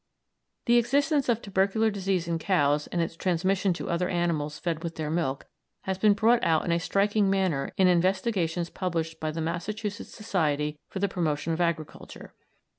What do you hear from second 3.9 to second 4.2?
other